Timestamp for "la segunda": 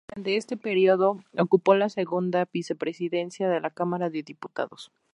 1.75-2.49